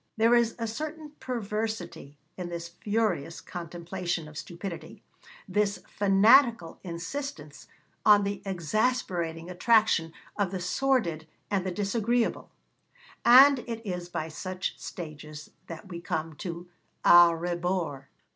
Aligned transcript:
There 0.17 0.33
is 0.33 0.55
a 0.57 0.65
certain 0.65 1.11
perversity 1.19 2.17
in 2.35 2.49
this 2.49 2.67
furious 2.69 3.39
contemplation 3.39 4.27
of 4.27 4.35
stupidity, 4.35 5.03
this 5.47 5.77
fanatical 5.87 6.79
insistence 6.83 7.67
on 8.03 8.23
the 8.23 8.41
exasperating 8.43 9.47
attraction 9.47 10.11
of 10.35 10.49
the 10.49 10.59
sordid 10.59 11.27
and 11.51 11.63
the 11.67 11.71
disagreeable; 11.71 12.49
and 13.23 13.59
it 13.67 13.87
is 13.87 14.09
by 14.09 14.27
such 14.27 14.75
stages 14.79 15.51
that 15.67 15.89
we 15.89 16.01
come 16.01 16.33
to 16.37 16.67
A 17.05 17.35
Rebours. 17.35 18.05